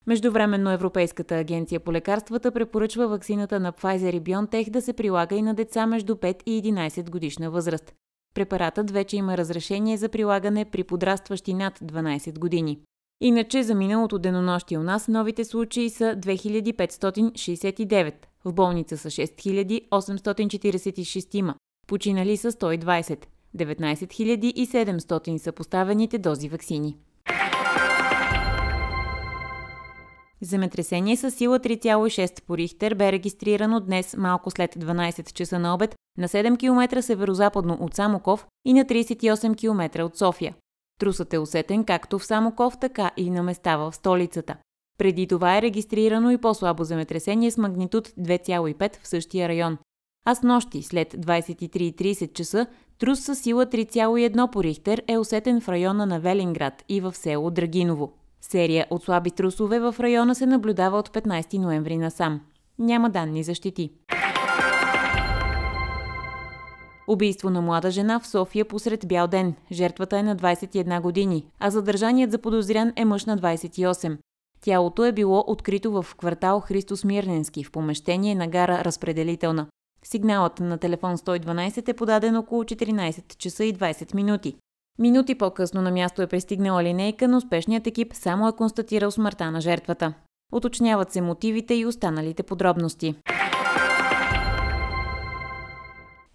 Междувременно 0.07 0.71
Европейската 0.71 1.35
агенция 1.35 1.81
по 1.81 1.93
лекарствата 1.93 2.53
препоръчва 2.53 3.09
ваксината 3.09 3.61
на 3.61 3.73
Pfizer 3.73 4.13
и 4.13 4.21
BioNTech 4.21 4.71
да 4.71 4.83
се 4.83 4.93
прилага 4.93 5.37
и 5.37 5.43
на 5.43 5.55
деца 5.55 5.87
между 5.87 6.15
5 6.15 6.43
и 6.47 6.63
11 6.63 7.11
годишна 7.11 7.51
възраст. 7.51 7.95
Препаратът 8.39 8.91
вече 8.91 9.17
има 9.17 9.39
разрешение 9.39 9.97
за 9.97 10.09
прилагане 10.09 10.65
при 10.65 10.85
подрастващи 10.85 11.55
над 11.55 11.79
12 11.79 12.39
години. 12.39 12.81
Иначе 13.21 13.63
за 13.63 13.75
миналото 13.75 14.19
денонощие 14.19 14.79
у 14.79 14.83
нас 14.83 15.09
новите 15.09 15.45
случаи 15.45 15.91
са 15.91 16.05
2569, 16.05 18.15
в 18.45 18.53
болница 18.53 18.99
са 18.99 19.11
6846, 19.11 21.55
починали 21.87 22.37
са 22.37 22.53
120, 22.53 23.25
19700 23.57 25.37
са 25.37 25.53
поставените 25.53 26.19
дози 26.19 26.49
вакцини. 26.49 26.97
Земетресение 30.41 31.17
с 31.17 31.31
сила 31.31 31.59
3,6 31.61 32.43
по 32.43 32.57
Рихтер 32.57 32.95
бе 32.95 33.13
регистрирано 33.13 33.81
днес 33.81 34.17
малко 34.17 34.51
след 34.51 34.75
12 34.75 35.33
часа 35.33 35.59
на 35.59 35.75
обед 35.75 35.95
на 36.19 36.29
7 36.29 36.57
км 36.59 37.03
северо-западно 37.03 37.79
от 37.81 37.95
Самоков 37.95 38.47
и 38.65 38.73
на 38.73 38.85
38 38.85 39.57
км 39.57 40.05
от 40.05 40.17
София. 40.17 40.55
Трусът 41.01 41.33
е 41.33 41.39
усетен 41.39 41.85
както 41.85 42.19
в 42.19 42.27
Самоков, 42.27 42.79
така 42.81 43.11
и 43.17 43.31
на 43.31 43.43
места 43.43 43.77
в 43.77 43.93
столицата. 43.93 44.57
Преди 44.99 45.27
това 45.27 45.57
е 45.57 45.63
регистрирано 45.63 46.31
и 46.31 46.39
по-слабо 46.39 46.85
земетресение 46.85 47.51
с 47.51 47.59
магнитуд 47.59 48.09
2,5 48.09 49.03
в 49.03 49.09
същия 49.09 49.49
район. 49.49 49.79
А 50.27 50.35
с 50.35 50.43
нощи 50.43 50.83
след 50.83 51.15
23.30 51.15 52.33
часа 52.33 52.67
трус 52.99 53.21
с 53.21 53.35
сила 53.35 53.67
3,1 53.67 54.51
по 54.51 54.63
Рихтер 54.63 55.03
е 55.09 55.19
усетен 55.19 55.61
в 55.61 55.69
района 55.69 56.07
на 56.07 56.21
Велинград 56.21 56.85
и 56.89 57.01
в 57.01 57.15
село 57.15 57.51
Драгиново. 57.51 58.13
Серия 58.41 58.87
от 58.91 59.05
слаби 59.05 59.31
трусове 59.31 59.81
в 59.81 59.95
района 60.01 60.35
се 60.35 60.47
наблюдава 60.47 60.99
от 60.99 61.09
15 61.09 61.59
ноември 61.59 61.97
насам. 61.97 62.41
Няма 62.79 63.11
данни 63.11 63.43
за 63.43 63.55
щети. 63.55 63.93
Убийство 67.09 67.51
на 67.51 67.63
млада 67.63 67.91
жена 67.91 68.21
в 68.21 68.27
София 68.27 68.65
посред 68.65 69.09
бял 69.09 69.29
ден. 69.29 69.55
Жертвата 69.73 70.19
е 70.19 70.23
на 70.23 70.37
21 70.37 71.01
години, 71.01 71.47
а 71.59 71.71
задържаният 71.71 72.31
за 72.31 72.39
подозрян 72.39 72.93
е 72.97 73.05
мъж 73.05 73.25
на 73.25 73.39
28. 73.39 74.19
Тялото 74.61 75.05
е 75.05 75.13
било 75.13 75.45
открито 75.47 76.03
в 76.03 76.17
квартал 76.17 76.61
Христос 76.61 77.05
Мирненски 77.05 77.65
в 77.65 77.73
помещение 77.73 78.35
на 78.35 78.49
гара 78.49 78.85
Разпределителна. 78.85 79.67
Сигналът 80.05 80.61
на 80.61 80.79
телефон 80.79 81.17
112 81.17 81.89
е 81.89 81.95
подаден 81.95 82.37
около 82.37 82.65
14 82.65 83.37
часа 83.37 83.65
и 83.65 83.75
20 83.75 84.15
минути. 84.15 84.57
Минути 84.99 85.35
по-късно 85.35 85.83
на 85.83 85.91
място 85.91 86.23
е 86.23 86.27
пристигнала 86.27 86.83
линейка, 86.83 87.29
но 87.29 87.37
успешният 87.37 87.87
екип 87.87 88.15
само 88.15 88.49
е 88.49 88.53
констатирал 88.53 89.11
смъртта 89.11 89.51
на 89.51 89.61
жертвата. 89.61 90.15
Уточняват 90.53 91.13
се 91.13 91.21
мотивите 91.21 91.75
и 91.75 91.87
останалите 91.87 92.43
подробности. 92.43 93.15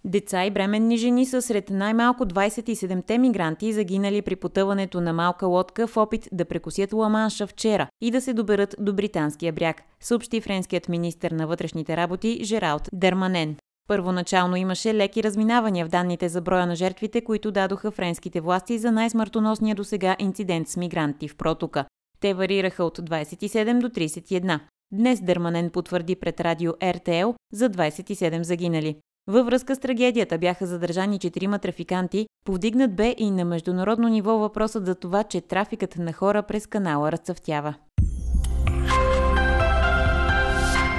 Деца 0.06 0.44
и 0.44 0.50
бременни 0.50 0.96
жени 0.96 1.26
са 1.26 1.42
сред 1.42 1.70
най-малко 1.70 2.24
27-те 2.24 3.18
мигранти, 3.18 3.72
загинали 3.72 4.22
при 4.22 4.36
потъването 4.36 5.00
на 5.00 5.12
малка 5.12 5.46
лодка 5.46 5.86
в 5.86 5.96
опит 5.96 6.28
да 6.32 6.44
прекусят 6.44 6.92
Ламанша 6.92 7.46
вчера 7.46 7.88
и 8.00 8.10
да 8.10 8.20
се 8.20 8.32
доберат 8.32 8.76
до 8.78 8.92
британския 8.92 9.52
бряг, 9.52 9.82
съобщи 10.00 10.40
френският 10.40 10.88
министр 10.88 11.34
на 11.34 11.46
вътрешните 11.46 11.96
работи 11.96 12.40
Жералд 12.44 12.88
Дерманен. 12.92 13.56
Първоначално 13.88 14.56
имаше 14.56 14.94
леки 14.94 15.22
разминавания 15.22 15.86
в 15.86 15.88
данните 15.88 16.28
за 16.28 16.40
броя 16.40 16.66
на 16.66 16.76
жертвите, 16.76 17.20
които 17.20 17.50
дадоха 17.50 17.90
френските 17.90 18.40
власти 18.40 18.78
за 18.78 18.92
най-смъртоносния 18.92 19.74
до 19.74 19.84
сега 19.84 20.16
инцидент 20.18 20.68
с 20.68 20.76
мигранти 20.76 21.28
в 21.28 21.36
протока. 21.36 21.84
Те 22.20 22.34
варираха 22.34 22.84
от 22.84 22.98
27 22.98 23.78
до 23.78 23.88
31. 23.88 24.60
Днес 24.92 25.20
Дърманен 25.22 25.70
потвърди 25.70 26.16
пред 26.16 26.40
радио 26.40 26.72
РТЛ 26.84 27.30
за 27.52 27.70
27 27.70 28.42
загинали. 28.42 28.96
Във 29.26 29.46
връзка 29.46 29.74
с 29.74 29.78
трагедията 29.78 30.38
бяха 30.38 30.66
задържани 30.66 31.18
четирима 31.18 31.58
трафиканти, 31.58 32.26
повдигнат 32.44 32.96
бе 32.96 33.14
и 33.18 33.30
на 33.30 33.44
международно 33.44 34.08
ниво 34.08 34.38
въпросът 34.38 34.86
за 34.86 34.94
това, 34.94 35.22
че 35.22 35.40
трафикът 35.40 35.96
на 35.96 36.12
хора 36.12 36.42
през 36.42 36.66
канала 36.66 37.12
разцъфтява. 37.12 37.74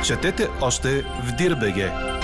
Четете 0.06 0.48
още 0.62 1.02
в 1.02 1.36
Дирбеге! 1.38 2.15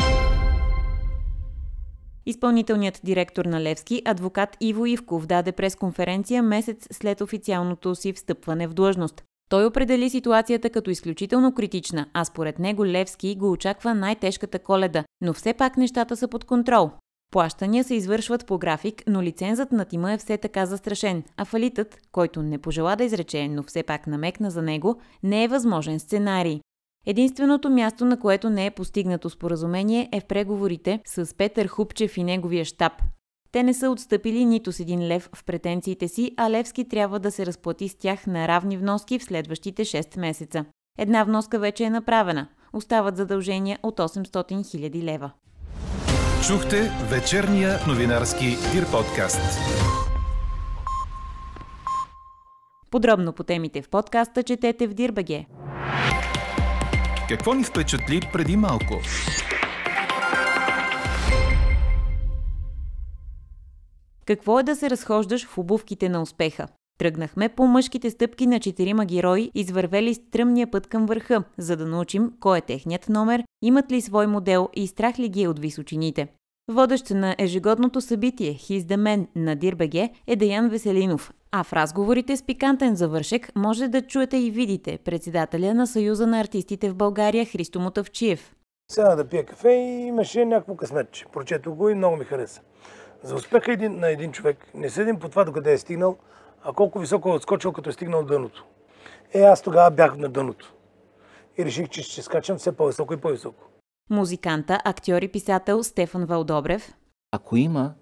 Изпълнителният 2.25 3.01
директор 3.03 3.45
на 3.45 3.61
Левски, 3.61 4.01
адвокат 4.05 4.57
Иво 4.59 4.85
Ивков, 4.85 5.25
даде 5.25 5.51
пресконференция 5.51 6.43
месец 6.43 6.87
след 6.91 7.21
официалното 7.21 7.95
си 7.95 8.13
встъпване 8.13 8.67
в 8.67 8.73
длъжност. 8.73 9.23
Той 9.49 9.65
определи 9.65 10.09
ситуацията 10.09 10.69
като 10.69 10.89
изключително 10.89 11.53
критична, 11.53 12.05
а 12.13 12.25
според 12.25 12.59
него 12.59 12.85
Левски 12.85 13.35
го 13.35 13.51
очаква 13.51 13.95
най-тежката 13.95 14.59
коледа, 14.59 15.03
но 15.21 15.33
все 15.33 15.53
пак 15.53 15.77
нещата 15.77 16.17
са 16.17 16.27
под 16.27 16.45
контрол. 16.45 16.91
Плащания 17.31 17.83
се 17.83 17.95
извършват 17.95 18.45
по 18.45 18.57
график, 18.57 19.03
но 19.07 19.21
лицензът 19.21 19.71
на 19.71 19.85
тима 19.85 20.13
е 20.13 20.17
все 20.17 20.37
така 20.37 20.65
застрашен, 20.65 21.23
а 21.37 21.45
фалитът, 21.45 21.97
който 22.11 22.43
не 22.43 22.57
пожела 22.57 22.95
да 22.95 23.03
изрече, 23.03 23.47
но 23.47 23.63
все 23.63 23.83
пак 23.83 24.07
намекна 24.07 24.51
за 24.51 24.61
него, 24.61 24.97
не 25.23 25.43
е 25.43 25.47
възможен 25.47 25.99
сценарий. 25.99 26.59
Единственото 27.05 27.69
място, 27.69 28.05
на 28.05 28.19
което 28.19 28.49
не 28.49 28.65
е 28.65 28.71
постигнато 28.71 29.29
споразумение 29.29 30.09
е 30.11 30.19
в 30.19 30.25
преговорите 30.25 30.99
с 31.05 31.37
Петър 31.37 31.67
Хупчев 31.67 32.17
и 32.17 32.23
неговия 32.23 32.65
щаб. 32.65 32.93
Те 33.51 33.63
не 33.63 33.73
са 33.73 33.89
отстъпили 33.89 34.45
нито 34.45 34.71
с 34.71 34.79
един 34.79 35.07
лев 35.07 35.29
в 35.35 35.45
претенциите 35.45 36.07
си, 36.07 36.31
а 36.37 36.49
Левски 36.49 36.87
трябва 36.87 37.19
да 37.19 37.31
се 37.31 37.45
разплати 37.45 37.87
с 37.87 37.95
тях 37.95 38.27
на 38.27 38.47
равни 38.47 38.77
вноски 38.77 39.19
в 39.19 39.23
следващите 39.23 39.85
6 39.85 40.19
месеца. 40.19 40.65
Една 40.97 41.23
вноска 41.23 41.59
вече 41.59 41.83
е 41.83 41.89
направена. 41.89 42.47
Остават 42.73 43.17
задължения 43.17 43.79
от 43.83 43.99
800 43.99 44.27
000 44.27 45.03
лева. 45.03 45.31
Чухте 46.47 46.91
вечерния 47.11 47.79
новинарски 47.87 48.45
Дир 48.45 48.91
подкаст. 48.91 49.59
Подробно 52.91 53.33
по 53.33 53.43
темите 53.43 53.81
в 53.81 53.89
подкаста 53.89 54.43
четете 54.43 54.87
в 54.87 54.93
Дирбаге. 54.93 55.45
Какво 57.31 57.53
ни 57.53 57.63
впечатли 57.63 58.19
преди 58.33 58.57
малко? 58.57 59.01
Какво 64.25 64.59
е 64.59 64.63
да 64.63 64.75
се 64.75 64.89
разхождаш 64.89 65.47
в 65.47 65.57
обувките 65.57 66.09
на 66.09 66.21
успеха? 66.21 66.67
Тръгнахме 66.99 67.49
по 67.49 67.67
мъжките 67.67 68.09
стъпки 68.09 68.47
на 68.47 68.59
четирима 68.59 69.05
герои, 69.05 69.51
извървели 69.55 70.13
стръмния 70.13 70.71
път 70.71 70.87
към 70.87 71.05
върха, 71.05 71.43
за 71.57 71.77
да 71.77 71.85
научим 71.85 72.31
кой 72.39 72.57
е 72.57 72.61
техният 72.61 73.09
номер, 73.09 73.43
имат 73.61 73.91
ли 73.91 74.01
свой 74.01 74.27
модел 74.27 74.69
и 74.73 74.87
страх 74.87 75.19
ли 75.19 75.29
ги 75.29 75.43
е 75.43 75.47
от 75.47 75.59
височините. 75.59 76.27
Водещ 76.71 77.09
на 77.09 77.35
ежегодното 77.39 78.01
събитие 78.01 78.53
He's 78.53 78.81
the 78.81 78.97
Man 78.97 79.27
на 79.35 79.55
Дирбеге 79.55 80.09
е 80.27 80.35
Даян 80.35 80.69
Веселинов, 80.69 81.31
а 81.51 81.63
в 81.63 81.73
разговорите 81.73 82.37
с 82.37 82.43
пикантен 82.43 82.95
завършек 82.95 83.51
може 83.55 83.87
да 83.87 84.01
чуете 84.01 84.37
и 84.37 84.51
видите 84.51 84.97
председателя 84.97 85.73
на 85.73 85.87
Съюза 85.87 86.27
на 86.27 86.39
артистите 86.39 86.89
в 86.89 86.95
България 86.95 87.45
Христо 87.45 87.79
Мотавчиев. 87.79 88.55
Сега 88.91 89.15
да 89.15 89.27
пия 89.27 89.45
кафе 89.45 89.69
и 89.71 90.07
имаше 90.07 90.45
някакво 90.45 90.75
късметче. 90.75 91.25
Прочето 91.33 91.75
го 91.75 91.89
и 91.89 91.95
много 91.95 92.17
ми 92.17 92.25
хареса. 92.25 92.61
За 93.23 93.35
успеха 93.35 93.71
един, 93.71 93.99
на 93.99 94.09
един 94.09 94.31
човек 94.31 94.57
не 94.73 94.89
седим 94.89 95.19
по 95.19 95.29
това 95.29 95.43
докъде 95.43 95.73
е 95.73 95.77
стигнал, 95.77 96.17
а 96.63 96.73
колко 96.73 96.99
високо 96.99 97.29
е 97.29 97.33
отскочил, 97.33 97.71
като 97.71 97.89
е 97.89 97.93
стигнал 97.93 98.23
дъното. 98.23 98.65
Е, 99.33 99.41
аз 99.41 99.61
тогава 99.61 99.91
бях 99.91 100.17
на 100.17 100.29
дъното. 100.29 100.73
И 101.57 101.65
реших, 101.65 101.89
че 101.89 102.03
ще 102.03 102.21
скачам 102.21 102.57
все 102.57 102.71
по-високо 102.71 103.13
и 103.13 103.17
по-високо. 103.17 103.63
Музиканта, 104.09 104.79
актьор 104.85 105.21
и 105.21 105.27
писател 105.27 105.83
Стефан 105.83 106.25
Валдобрев. 106.25 106.93
Ако 107.31 107.57
има 107.57 107.93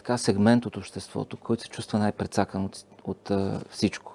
така 0.00 0.18
сегмент 0.18 0.66
от 0.66 0.76
обществото, 0.76 1.36
който 1.36 1.62
се 1.62 1.68
чувства 1.68 1.98
най-прецакан 1.98 2.64
от, 2.64 2.84
от 3.04 3.30
а, 3.30 3.60
всичко, 3.70 4.12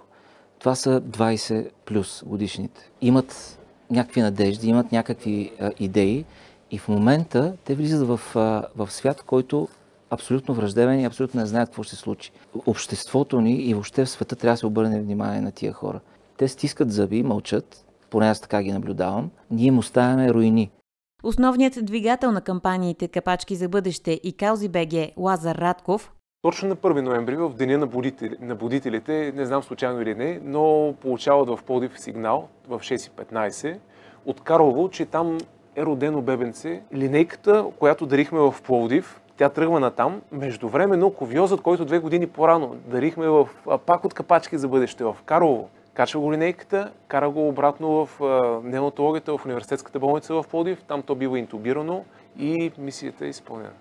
това 0.60 0.76
са 0.76 1.02
20 1.02 1.70
плюс 1.86 2.24
годишните. 2.26 2.90
Имат 3.02 3.60
някакви 3.92 4.22
надежди, 4.22 4.70
имат 4.70 4.92
някакви 4.92 5.52
а, 5.60 5.72
идеи 5.80 6.26
и 6.72 6.78
в 6.78 6.88
момента 6.88 7.54
те 7.66 7.76
влизат 7.76 8.08
в, 8.08 8.22
а, 8.36 8.66
в 8.76 8.92
свят, 8.92 9.22
който 9.22 9.68
абсолютно 10.10 10.56
враждебен 10.56 11.00
и 11.00 11.06
абсолютно 11.06 11.40
не 11.40 11.46
знаят 11.46 11.70
какво 11.70 11.84
ще 11.84 11.96
се 11.96 12.02
случи. 12.02 12.32
Обществото 12.66 13.42
ни 13.42 13.56
и 13.56 13.74
въобще 13.74 14.06
в 14.06 14.10
света 14.10 14.36
трябва 14.36 14.54
да 14.54 14.58
се 14.58 14.66
обърне 14.66 15.02
внимание 15.02 15.42
на 15.42 15.52
тия 15.52 15.74
хора. 15.74 16.00
Те 16.38 16.48
стискат 16.48 16.92
зъби, 16.92 17.24
мълчат, 17.24 17.86
поне 18.10 18.28
аз 18.28 18.42
така 18.42 18.64
ги 18.64 18.72
наблюдавам. 18.72 19.30
Ние 19.52 19.68
им 19.68 19.78
оставяме 19.78 20.34
руини. 20.34 20.72
Основният 21.24 21.86
двигател 21.86 22.32
на 22.32 22.42
кампаниите 22.42 23.08
Капачки 23.08 23.56
за 23.56 23.70
бъдеще 23.70 24.12
и 24.24 24.34
Каузи 24.38 24.70
БГ 24.70 25.12
Лазар 25.18 25.56
Радков 25.56 26.12
точно 26.46 26.70
на 26.70 26.76
1 26.76 27.02
ноември, 27.02 27.36
в 27.36 27.50
Деня 27.50 27.78
на, 27.78 27.88
будители, 27.88 28.36
на 28.42 28.56
будителите, 28.56 29.34
не 29.36 29.46
знам 29.46 29.64
случайно 29.64 30.02
или 30.02 30.16
не, 30.16 30.40
но 30.44 30.94
получават 31.02 31.50
в 31.50 31.60
Подив 31.64 32.00
сигнал 32.00 32.48
в 32.68 32.80
6.15 32.80 33.78
от 34.26 34.42
Карлово, 34.42 34.90
че 34.90 35.06
там 35.06 35.38
е 35.76 35.86
родено 35.86 36.22
бебенце. 36.22 36.82
Линейката, 36.94 37.66
която 37.80 38.06
дарихме 38.06 38.40
в 38.40 38.56
Пловдив, 38.64 39.22
тя 39.38 39.50
тръгва 39.50 39.80
на 39.80 39.92
там. 39.92 40.22
Междувременно 40.32 41.12
ковиозът, 41.12 41.62
който 41.62 41.86
две 41.86 42.00
години 42.00 42.28
по-рано 42.28 42.76
дарихме 42.88 43.28
в, 43.28 43.50
пак 43.86 44.06
от 44.06 44.14
капачки 44.14 44.58
за 44.58 44.68
бъдеще 44.68 45.04
в 45.04 45.16
Карлово, 45.26 45.70
качва 45.96 46.20
го 46.20 46.34
линейката, 46.34 46.92
кара 47.08 47.30
го 47.30 47.48
обратно 47.48 48.06
в 48.06 48.20
неонатологията 48.64 49.38
в 49.38 49.46
университетската 49.46 50.00
болница 50.00 50.34
в 50.34 50.46
Плодив, 50.50 50.84
там 50.88 51.02
то 51.02 51.16
бива 51.16 51.40
интубирано 51.40 52.06
и 52.40 52.72
мисията 52.78 53.26
е 53.26 53.30
изпълнена. 53.30 53.74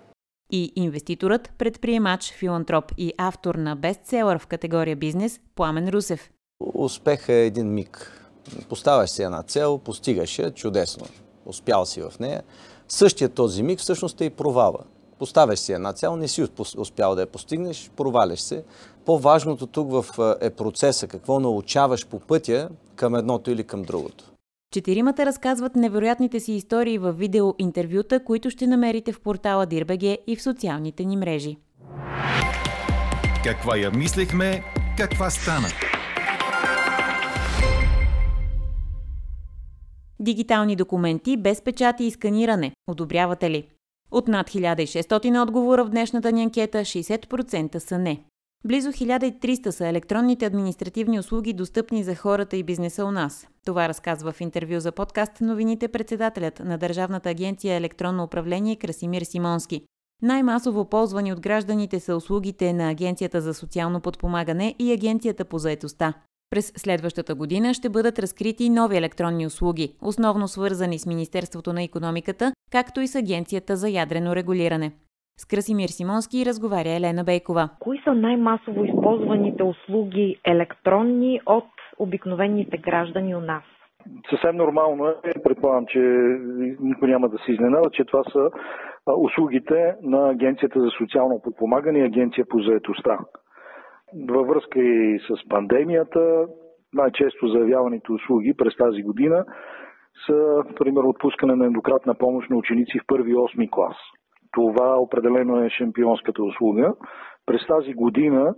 И 0.51 0.73
инвеститорът, 0.75 1.51
предприемач, 1.57 2.33
филантроп 2.33 2.91
и 2.97 3.13
автор 3.17 3.55
на 3.55 3.75
бестселър 3.75 4.39
в 4.39 4.47
категория 4.47 4.95
бизнес 4.95 5.39
Пламен 5.55 5.89
Русев. 5.89 6.29
Успех 6.73 7.29
е 7.29 7.45
един 7.45 7.73
миг. 7.73 8.21
Поставяш 8.69 9.09
си 9.09 9.23
една 9.23 9.43
цел, 9.43 9.77
постигаш 9.77 10.39
я 10.39 10.51
чудесно. 10.51 11.05
Успял 11.45 11.85
си 11.85 12.01
в 12.01 12.19
нея. 12.19 12.43
Същия 12.87 13.29
този 13.29 13.63
миг 13.63 13.79
всъщност 13.79 14.21
е 14.21 14.25
и 14.25 14.29
провала. 14.29 14.79
Поставяш 15.19 15.59
си 15.59 15.73
една 15.73 15.93
цел, 15.93 16.15
не 16.15 16.27
си 16.27 16.47
успял 16.77 17.15
да 17.15 17.21
я 17.21 17.27
постигнеш, 17.27 17.91
проваляш 17.95 18.39
се. 18.39 18.63
По-важното 19.05 19.67
тук 19.67 19.91
в, 19.91 20.05
е 20.41 20.49
процеса, 20.49 21.07
какво 21.07 21.39
научаваш 21.39 22.07
по 22.07 22.19
пътя 22.19 22.69
към 22.95 23.15
едното 23.15 23.51
или 23.51 23.63
към 23.63 23.83
другото. 23.83 24.31
Четиримата 24.71 25.25
разказват 25.25 25.75
невероятните 25.75 26.39
си 26.39 26.53
истории 26.53 26.97
в 26.97 27.11
видео 27.11 27.53
интервюта, 27.59 28.23
които 28.23 28.49
ще 28.49 28.67
намерите 28.67 29.11
в 29.11 29.21
портала 29.21 29.65
Дирбеге 29.65 30.17
и 30.27 30.35
в 30.35 30.41
социалните 30.41 31.05
ни 31.05 31.17
мрежи. 31.17 31.57
Каква 33.43 33.77
я 33.77 33.91
мислехме, 33.91 34.63
каква 34.97 35.29
стана? 35.29 35.67
Дигитални 40.19 40.75
документи 40.75 41.37
без 41.37 41.61
печати 41.61 42.03
и 42.03 42.11
сканиране. 42.11 42.71
Одобрявате 42.87 43.49
ли? 43.49 43.67
От 44.11 44.27
над 44.27 44.49
1600 44.49 45.41
отговора 45.43 45.85
в 45.85 45.89
днешната 45.89 46.31
ни 46.31 46.43
анкета 46.43 46.77
60% 46.77 47.77
са 47.77 47.97
не. 47.97 48.23
Близо 48.65 48.91
1300 48.91 49.69
са 49.69 49.87
електронните 49.87 50.45
административни 50.45 51.19
услуги, 51.19 51.53
достъпни 51.53 52.03
за 52.03 52.15
хората 52.15 52.57
и 52.57 52.63
бизнеса 52.63 53.05
у 53.05 53.11
нас. 53.11 53.47
Това 53.65 53.89
разказва 53.89 54.31
в 54.31 54.41
интервю 54.41 54.79
за 54.79 54.91
подкаст 54.91 55.41
новините 55.41 55.87
председателят 55.87 56.59
на 56.59 56.77
Държавната 56.77 57.29
агенция 57.29 57.75
електронно 57.75 58.23
управление 58.23 58.75
Красимир 58.75 59.21
Симонски. 59.21 59.81
Най-масово 60.21 60.85
ползвани 60.85 61.33
от 61.33 61.39
гражданите 61.39 61.99
са 61.99 62.15
услугите 62.15 62.73
на 62.73 62.89
Агенцията 62.89 63.41
за 63.41 63.53
социално 63.53 64.01
подпомагане 64.01 64.75
и 64.79 64.91
Агенцията 64.91 65.45
по 65.45 65.57
заетостта. 65.57 66.13
През 66.49 66.65
следващата 66.83 67.35
година 67.35 67.73
ще 67.73 67.89
бъдат 67.89 68.19
разкрити 68.19 68.69
нови 68.69 68.97
електронни 68.97 69.45
услуги, 69.45 69.95
основно 70.01 70.47
свързани 70.47 70.99
с 70.99 71.05
Министерството 71.07 71.73
на 71.73 71.83
економиката, 71.83 72.51
както 72.71 73.01
и 73.01 73.07
с 73.07 73.15
Агенцията 73.15 73.75
за 73.75 73.89
ядрено 73.89 74.35
регулиране. 74.35 74.91
С 75.37 75.45
Красимир 75.45 75.87
Симонски 75.87 76.45
разговаря 76.45 76.89
Елена 76.89 77.23
Бейкова. 77.23 77.69
Кои 77.79 78.01
са 78.03 78.13
най-масово 78.13 78.85
използваните 78.85 79.63
услуги 79.63 80.35
електронни 80.45 81.41
от 81.45 81.71
обикновените 81.99 82.77
граждани 82.77 83.35
у 83.35 83.39
нас? 83.39 83.63
Съвсем 84.29 84.55
нормално 84.55 85.07
е, 85.07 85.15
предполагам, 85.43 85.85
че 85.85 85.99
никой 86.79 87.09
няма 87.09 87.29
да 87.29 87.37
се 87.37 87.51
изненада, 87.51 87.89
че 87.93 88.05
това 88.05 88.23
са 88.23 88.49
услугите 89.17 89.95
на 90.01 90.29
Агенцията 90.29 90.81
за 90.81 90.89
социално 90.97 91.41
подпомагане 91.43 91.99
и 91.99 92.05
Агенция 92.05 92.45
по 92.49 92.59
заетостта. 92.59 93.19
Във 94.29 94.47
връзка 94.47 94.79
и 94.79 95.19
с 95.19 95.49
пандемията, 95.49 96.47
най-често 96.93 97.47
заявяваните 97.47 98.11
услуги 98.11 98.53
през 98.57 98.75
тази 98.75 99.01
година 99.01 99.45
са, 100.25 100.63
примерно, 100.79 101.09
отпускане 101.09 101.55
на 101.55 101.65
еднократна 101.65 102.15
помощ 102.15 102.49
на 102.49 102.57
ученици 102.57 102.99
в 102.99 103.07
първи 103.07 103.31
и 103.31 103.35
8 103.35 103.69
клас. 103.69 103.95
Това 104.51 104.97
определено 104.99 105.63
е 105.63 105.69
шампионската 105.69 106.43
услуга. 106.43 106.93
През 107.45 107.67
тази 107.67 107.93
година 107.93 108.55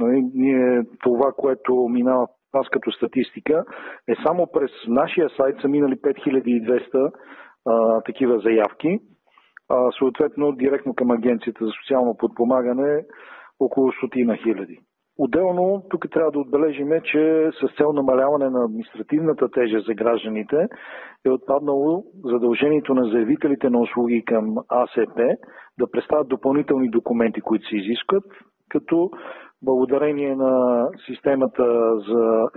нали, 0.00 0.24
ние, 0.34 0.82
това, 1.02 1.32
което 1.36 1.88
минава 1.88 2.26
аз 2.52 2.68
като 2.68 2.92
статистика, 2.92 3.64
е 4.08 4.14
само 4.26 4.46
през 4.52 4.70
нашия 4.88 5.28
сайт 5.36 5.56
са 5.60 5.68
минали 5.68 5.94
5200 5.94 7.12
а, 7.66 8.00
такива 8.00 8.38
заявки. 8.38 8.98
А, 9.68 9.90
съответно, 9.98 10.52
директно 10.52 10.94
към 10.94 11.10
Агенцията 11.10 11.64
за 11.64 11.70
социално 11.70 12.16
подпомагане 12.16 13.04
около 13.60 13.92
стотина 13.92 14.36
хиляди. 14.36 14.78
Отделно, 15.18 15.82
тук 15.90 16.10
трябва 16.10 16.30
да 16.32 16.38
отбележим, 16.38 16.88
че 17.04 17.50
с 17.60 17.76
цел 17.76 17.92
намаляване 17.92 18.50
на 18.50 18.64
административната 18.64 19.48
тежест 19.50 19.86
за 19.86 19.94
гражданите 19.94 20.68
е 21.26 21.30
отпаднало 21.30 22.04
задължението 22.24 22.94
на 22.94 23.10
заявителите 23.10 23.70
на 23.70 23.80
услуги 23.80 24.24
към 24.24 24.54
АСП 24.68 25.20
да 25.78 25.90
представят 25.90 26.28
допълнителни 26.28 26.90
документи, 26.90 27.40
които 27.40 27.68
се 27.68 27.76
изискват, 27.76 28.24
като 28.68 29.10
благодарение 29.62 30.36
на 30.36 30.86
системата 31.06 31.96
за 32.08 32.48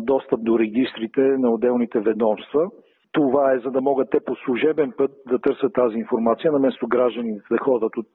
достъп 0.00 0.40
до 0.42 0.58
регистрите 0.58 1.20
на 1.20 1.50
отделните 1.50 2.00
ведомства, 2.00 2.70
това 3.12 3.52
е 3.52 3.58
за 3.58 3.70
да 3.70 3.80
могат 3.80 4.10
те 4.10 4.20
по 4.20 4.36
служебен 4.36 4.92
път 4.96 5.10
да 5.28 5.38
търсят 5.38 5.72
тази 5.72 5.96
информация, 5.96 6.52
наместо 6.52 6.88
гражданите 6.88 7.44
да 7.50 7.58
ходят 7.58 7.96
от 7.96 8.10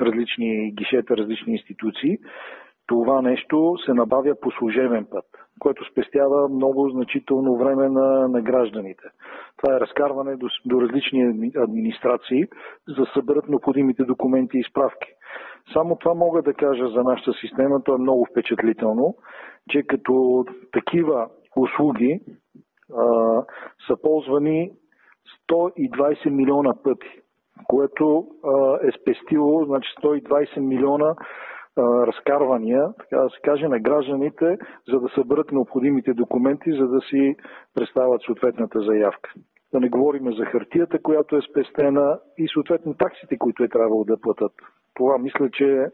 различни 0.00 0.72
гишета, 0.74 1.16
различни 1.16 1.52
институции 1.52 2.18
това 2.92 3.22
нещо 3.22 3.76
се 3.86 3.94
набавя 3.94 4.34
по 4.40 4.50
служебен 4.50 5.06
път, 5.10 5.24
което 5.60 5.84
спестява 5.84 6.48
много 6.48 6.88
значително 6.88 7.56
време 7.56 7.88
на, 7.88 8.28
на 8.28 8.42
гражданите. 8.42 9.02
Това 9.56 9.76
е 9.76 9.80
разкарване 9.80 10.36
до, 10.36 10.46
до 10.64 10.80
различни 10.80 11.50
администрации, 11.56 12.44
за 12.88 13.06
съберат 13.14 13.48
необходимите 13.48 14.04
документи 14.04 14.58
и 14.58 14.64
справки. 14.70 15.08
Само 15.72 15.96
това 15.96 16.14
мога 16.14 16.42
да 16.42 16.54
кажа 16.54 16.88
за 16.88 17.02
нашата 17.02 17.32
система, 17.32 17.82
то 17.82 17.94
е 17.94 17.98
много 17.98 18.26
впечатлително, 18.30 19.14
че 19.70 19.82
като 19.82 20.44
такива 20.72 21.28
услуги 21.56 22.20
а, 22.96 23.04
са 23.86 23.96
ползвани 24.02 24.70
120 25.50 26.30
милиона 26.30 26.74
пъти, 26.84 27.20
което 27.68 28.26
а, 28.44 28.78
е 28.88 28.90
спестило 29.00 29.64
значи 29.64 29.88
120 30.02 30.60
милиона 30.60 31.14
разкарвания, 31.78 32.88
така 32.98 33.16
да 33.16 33.30
се 33.30 33.40
каже, 33.42 33.68
на 33.68 33.80
гражданите, 33.80 34.58
за 34.88 35.00
да 35.00 35.08
съберат 35.08 35.52
необходимите 35.52 36.14
документи, 36.14 36.72
за 36.72 36.88
да 36.88 37.00
си 37.00 37.36
представят 37.74 38.22
съответната 38.22 38.80
заявка. 38.80 39.32
Да 39.72 39.80
не 39.80 39.88
говорим 39.88 40.32
за 40.32 40.44
хартията, 40.44 40.98
която 41.02 41.36
е 41.36 41.42
спестена 41.50 42.18
и 42.38 42.48
съответно 42.48 42.94
таксите, 42.94 43.38
които 43.38 43.64
е 43.64 43.68
трябвало 43.68 44.04
да 44.04 44.20
платят. 44.20 44.52
Това 44.94 45.18
мисля, 45.18 45.50
че 45.50 45.64
е 45.64 45.86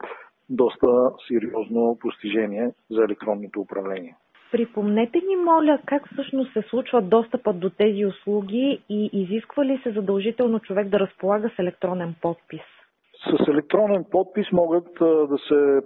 доста 0.49 1.11
сериозно 1.29 1.99
постижение 2.01 2.73
за 2.91 3.05
електронното 3.05 3.61
управление. 3.61 4.17
Припомнете 4.53 5.19
ни, 5.19 5.37
моля, 5.37 5.79
как 5.87 6.13
всъщност 6.13 6.53
се 6.53 6.63
случва 6.63 7.03
достъпът 7.03 7.61
до 7.61 7.71
тези 7.71 8.07
услуги 8.07 8.83
и 8.89 9.11
изисква 9.13 9.65
ли 9.65 9.81
се 9.83 9.93
задължително 9.93 10.61
човек 10.61 10.89
да 10.89 11.01
разполага 11.01 11.51
с 11.57 11.59
електронен 11.59 12.15
подпис? 12.23 12.78
С 13.27 13.49
електронен 13.49 14.05
подпис 14.11 14.47
могат 14.53 14.87
да 15.01 15.39
се 15.49 15.81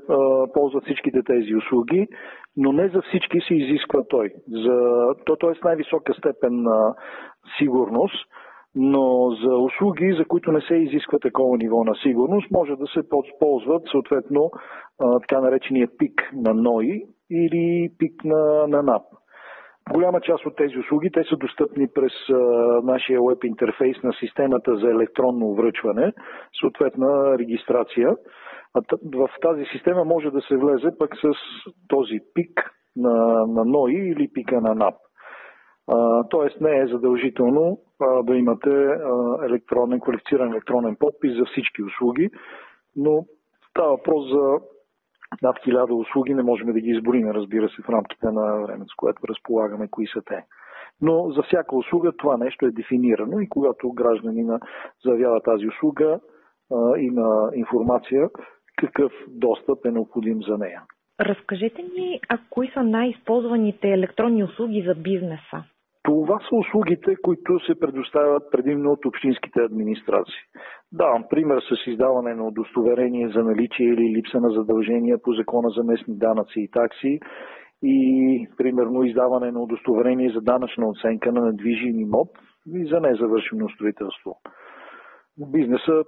ползват 0.54 0.84
всичките 0.84 1.22
тези 1.22 1.54
услуги, 1.56 2.08
но 2.56 2.72
не 2.72 2.88
за 2.88 3.02
всички 3.02 3.40
се 3.48 3.54
изисква 3.54 4.04
той. 4.08 4.32
За, 4.48 5.06
то, 5.24 5.50
е 5.50 5.54
с 5.54 5.62
най-висока 5.64 6.14
степен 6.14 6.62
на 6.62 6.94
сигурност, 7.58 8.26
но 8.74 9.30
за 9.30 9.56
услуги, 9.56 10.14
за 10.18 10.24
които 10.24 10.52
не 10.52 10.60
се 10.60 10.74
изисква 10.74 11.18
такова 11.18 11.58
ниво 11.58 11.84
на 11.84 11.94
сигурност, 11.94 12.50
може 12.50 12.76
да 12.76 12.86
се 12.86 13.00
ползват 13.40 13.82
съответно 13.90 14.50
така 15.20 15.40
наречения 15.40 15.88
пик 15.98 16.30
на 16.34 16.54
НОИ 16.54 17.04
или 17.30 17.92
пик 17.98 18.24
на, 18.24 18.66
на 18.66 18.82
НАП. 18.82 19.02
Голяма 19.90 20.20
част 20.20 20.46
от 20.46 20.56
тези 20.56 20.78
услуги 20.78 21.10
те 21.10 21.24
са 21.24 21.36
достъпни 21.36 21.88
през 21.94 22.12
а, 22.30 22.34
нашия 22.82 23.20
веб 23.28 23.44
интерфейс 23.44 24.02
на 24.02 24.12
системата 24.12 24.76
за 24.76 24.90
електронно 24.90 25.54
връчване, 25.54 26.12
съответна 26.60 27.38
регистрация. 27.38 28.16
А 28.74 28.82
в 29.14 29.28
тази 29.42 29.64
система 29.72 30.04
може 30.04 30.30
да 30.30 30.40
се 30.40 30.56
влезе 30.56 30.88
пък 30.98 31.16
с 31.16 31.32
този 31.88 32.18
пик 32.34 32.70
на, 32.96 33.46
на 33.46 33.64
НОИ 33.64 34.12
или 34.16 34.28
пика 34.32 34.60
на 34.60 34.74
НАП. 34.74 34.94
А, 35.88 36.28
тоест 36.28 36.60
не 36.60 36.78
е 36.78 36.86
задължително 36.86 37.78
а, 38.00 38.22
да 38.22 38.36
имате 38.36 38.70
а, 38.70 38.98
електронен, 39.46 40.00
квалифициран 40.00 40.52
електронен 40.52 40.96
подпис 41.00 41.36
за 41.38 41.44
всички 41.44 41.82
услуги, 41.82 42.30
но 42.96 43.24
става 43.70 43.90
въпрос 43.90 44.30
за 44.30 44.58
над 45.42 45.58
хиляда 45.64 45.94
услуги, 45.94 46.34
не 46.34 46.42
можем 46.42 46.72
да 46.72 46.80
ги 46.80 46.90
изборим, 46.90 47.30
разбира 47.30 47.68
се, 47.68 47.82
в 47.82 47.88
рамките 47.88 48.26
на 48.26 48.62
времето, 48.62 48.92
с 48.92 48.96
което 48.96 49.28
разполагаме, 49.28 49.88
кои 49.90 50.06
са 50.06 50.22
те. 50.22 50.44
Но 51.00 51.30
за 51.30 51.42
всяка 51.42 51.76
услуга 51.76 52.12
това 52.18 52.36
нещо 52.36 52.66
е 52.66 52.70
дефинирано 52.70 53.40
и 53.40 53.48
когато 53.48 53.92
гражданина 53.92 54.60
заявява 55.04 55.40
тази 55.40 55.68
услуга 55.68 56.20
има 56.98 57.50
информация 57.54 58.30
какъв 58.76 59.12
достъп 59.28 59.86
е 59.86 59.90
необходим 59.90 60.42
за 60.42 60.58
нея. 60.58 60.82
Разкажете 61.20 61.82
ни, 61.82 62.20
а 62.28 62.38
кои 62.50 62.70
са 62.74 62.82
най-използваните 62.82 63.88
електронни 63.88 64.44
услуги 64.44 64.84
за 64.86 64.94
бизнеса? 64.94 65.64
Това 66.02 66.40
са 66.48 66.56
услугите, 66.56 67.16
които 67.22 67.60
се 67.66 67.80
предоставят 67.80 68.42
предимно 68.50 68.90
от 68.92 69.06
общинските 69.06 69.60
администрации. 69.60 70.42
Давам 70.92 71.24
пример 71.30 71.60
с 71.60 71.90
издаване 71.90 72.34
на 72.34 72.46
удостоверение 72.46 73.28
за 73.28 73.42
наличие 73.42 73.86
или 73.86 74.16
липса 74.16 74.40
на 74.40 74.50
задължения 74.50 75.18
по 75.22 75.32
закона 75.32 75.68
за 75.70 75.84
местни 75.84 76.14
данъци 76.16 76.60
и 76.60 76.70
такси 76.70 77.20
и 77.82 78.48
примерно 78.56 79.04
издаване 79.04 79.52
на 79.52 79.60
удостоверение 79.60 80.30
за 80.34 80.40
данъчна 80.40 80.88
оценка 80.88 81.32
на 81.32 81.40
недвижим 81.40 82.00
имот 82.00 82.28
и 82.74 82.86
за 82.86 83.00
незавършено 83.00 83.68
строителство. 83.68 84.36
Бизнеса 85.38 86.04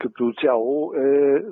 като 0.00 0.32
цяло 0.40 0.94
е 0.94 1.42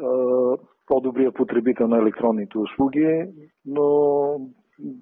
по-добрия 0.86 1.32
потребител 1.32 1.88
на 1.88 1.98
електронните 1.98 2.58
услуги, 2.58 3.24
но 3.66 3.86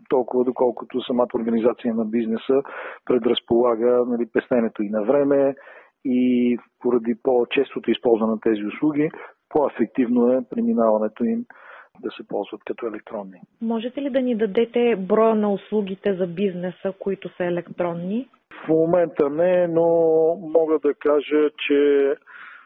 толкова 0.08 0.44
доколкото 0.44 1.02
самата 1.02 1.28
организация 1.34 1.94
на 1.94 2.04
бизнеса 2.04 2.62
предразполага 3.04 4.04
нали, 4.06 4.26
пестенето 4.32 4.82
и 4.82 4.88
на 4.88 5.02
време 5.02 5.54
и 6.04 6.58
поради 6.80 7.14
по-честото 7.22 7.90
използване 7.90 8.32
на 8.32 8.40
тези 8.40 8.64
услуги, 8.64 9.10
по-ефективно 9.48 10.32
е 10.32 10.44
преминаването 10.50 11.24
им 11.24 11.44
да 12.02 12.10
се 12.10 12.26
ползват 12.28 12.60
като 12.66 12.86
електронни. 12.86 13.40
Можете 13.62 14.02
ли 14.02 14.10
да 14.10 14.20
ни 14.20 14.34
дадете 14.34 14.96
броя 14.96 15.34
на 15.34 15.52
услугите 15.52 16.14
за 16.14 16.26
бизнеса, 16.26 16.92
които 16.98 17.36
са 17.36 17.44
електронни? 17.44 18.28
В 18.64 18.68
момента 18.68 19.30
не, 19.30 19.68
но 19.68 19.86
мога 20.40 20.78
да 20.78 20.94
кажа, 20.94 21.50
че 21.66 22.14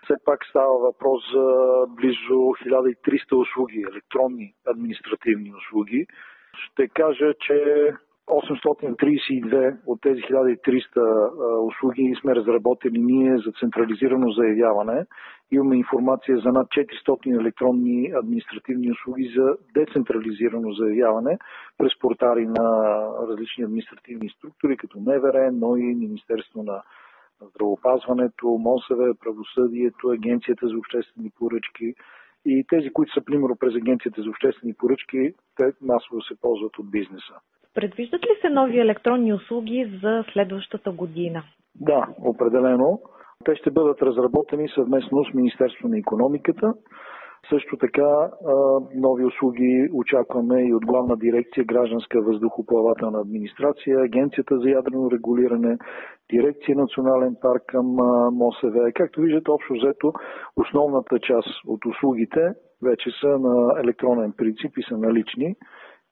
все 0.05 0.15
пак 0.25 0.45
става 0.51 0.79
въпрос 0.79 1.23
за 1.35 1.47
близо 1.97 2.35
1300 2.35 3.43
услуги, 3.43 3.85
електронни 3.93 4.55
административни 4.67 5.53
услуги. 5.55 6.07
Ще 6.57 6.89
кажа, 6.89 7.35
че 7.41 7.93
832 8.27 9.77
от 9.87 10.01
тези 10.01 10.21
1300 10.21 11.67
услуги 11.67 12.15
сме 12.21 12.35
разработили 12.35 12.99
ние 12.99 13.39
за 13.39 13.53
централизирано 13.61 14.31
заявяване. 14.31 15.07
Имаме 15.51 15.77
информация 15.77 16.39
за 16.39 16.53
над 16.53 16.67
400 16.69 17.41
електронни 17.41 18.13
административни 18.15 18.91
услуги 18.91 19.33
за 19.37 19.57
децентрализирано 19.75 20.73
заявяване 20.73 21.39
през 21.79 21.99
портали 21.99 22.47
на 22.47 22.99
различни 23.29 23.65
административни 23.65 24.29
структури, 24.29 24.77
като 24.77 25.01
МВР, 25.01 25.53
НОИ, 25.53 25.95
Министерство 25.95 26.63
на 26.63 26.83
здравопазването, 27.43 28.47
МОСВ, 28.47 29.15
правосъдието, 29.21 30.09
Агенцията 30.09 30.69
за 30.69 30.79
обществени 30.79 31.31
поръчки 31.39 31.95
и 32.47 32.65
тези, 32.69 32.91
които 32.93 33.13
са 33.13 33.25
примерно 33.25 33.57
през 33.61 33.75
Агенцията 33.75 34.23
за 34.23 34.31
обществени 34.31 34.75
поръчки, 34.75 35.33
те 35.57 35.73
масово 35.81 36.23
се 36.23 36.41
ползват 36.41 36.79
от 36.79 36.91
бизнеса. 36.91 37.35
Предвиждат 37.75 38.23
ли 38.23 38.39
се 38.41 38.49
нови 38.49 38.79
електронни 38.79 39.35
услуги 39.35 39.99
за 40.03 40.25
следващата 40.33 40.91
година? 40.91 41.43
Да, 41.75 42.07
определено. 42.19 43.01
Те 43.45 43.55
ще 43.57 43.71
бъдат 43.71 44.03
разработени 44.03 44.69
съвместно 44.69 45.25
с 45.25 45.35
Министерство 45.35 45.89
на 45.89 45.99
економиката. 45.99 46.75
Също 47.49 47.77
така 47.77 48.31
нови 48.95 49.25
услуги 49.25 49.91
очакваме 49.93 50.63
и 50.63 50.75
от 50.75 50.87
Главна 50.87 51.17
дирекция 51.17 51.65
Гражданска 51.65 52.21
въздухоплавателна 52.23 53.21
администрация, 53.21 54.01
Агенцията 54.01 54.59
за 54.59 54.71
ядрено 54.71 55.11
регулиране, 55.11 55.79
Дирекция 56.33 56.77
Национален 56.77 57.37
парк 57.41 57.63
към 57.67 57.87
МОСВ. 58.33 58.93
Както 58.95 59.21
виждате, 59.21 59.51
общо 59.51 59.75
взето, 59.75 60.13
основната 60.57 61.19
част 61.19 61.49
от 61.67 61.87
услугите 61.87 62.41
вече 62.83 63.11
са 63.21 63.29
на 63.29 63.81
електронен 63.81 64.33
принцип 64.37 64.79
и 64.79 64.83
са 64.83 64.99
налични. 64.99 65.57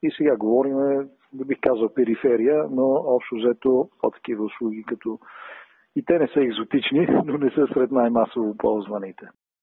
И 0.03 0.11
сега 0.17 0.37
говорим, 0.37 0.77
не 1.33 1.45
бих 1.45 1.59
казал 1.61 1.95
периферия, 1.95 2.65
но 2.71 2.85
общо 3.07 3.35
взето 3.37 3.89
по-такива 4.01 4.45
услуги, 4.45 4.85
като 4.89 5.19
и 5.97 6.05
те 6.05 6.19
не 6.19 6.29
са 6.29 6.41
екзотични, 6.41 7.07
но 7.25 7.39
не 7.39 7.51
са 7.51 7.67
сред 7.75 7.91
най-масово 7.91 8.57
ползваните. 8.57 9.27